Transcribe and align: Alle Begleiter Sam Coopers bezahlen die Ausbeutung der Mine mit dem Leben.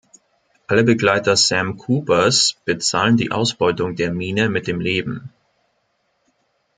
Alle 0.65 0.83
Begleiter 0.83 1.35
Sam 1.37 1.77
Coopers 1.77 2.59
bezahlen 2.65 3.17
die 3.17 3.29
Ausbeutung 3.31 3.95
der 3.95 4.11
Mine 4.11 4.49
mit 4.49 4.65
dem 4.65 4.79
Leben. 4.81 5.31